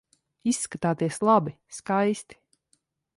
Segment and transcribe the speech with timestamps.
[0.51, 2.39] Izskatāties labi, skaisti.